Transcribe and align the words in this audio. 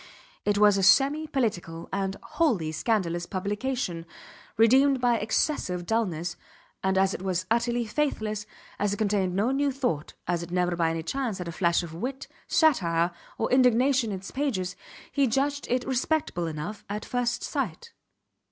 It 0.45 0.57
was 0.57 0.79
a 0.79 0.81
semi 0.81 1.27
political, 1.27 1.87
and 1.93 2.15
wholly 2.23 2.71
scandalous 2.71 3.27
publication, 3.27 4.07
redeemed 4.57 4.99
by 4.99 5.19
excessive 5.19 5.85
dulness; 5.85 6.37
and 6.83 6.97
as 6.97 7.13
it 7.13 7.21
was 7.21 7.45
utterly 7.51 7.85
faithless, 7.85 8.47
as 8.79 8.93
it 8.93 8.97
contained 8.97 9.35
no 9.35 9.51
new 9.51 9.71
thought, 9.71 10.15
as 10.25 10.41
it 10.41 10.49
never 10.49 10.75
by 10.75 10.89
any 10.89 11.03
chance 11.03 11.37
had 11.37 11.47
a 11.47 11.51
flash 11.51 11.83
of 11.83 11.93
wit, 11.93 12.27
satire, 12.47 13.11
or 13.37 13.51
indignation 13.51 14.09
in 14.11 14.17
its 14.17 14.31
pages, 14.31 14.75
he 15.11 15.27
judged 15.27 15.67
it 15.69 15.85
respectable 15.85 16.47
enough, 16.47 16.83
at 16.89 17.05
first 17.05 17.43
sight. 17.43 17.93